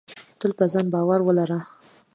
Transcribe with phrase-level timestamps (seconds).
[0.39, 1.59] تل په ځان باور ولره.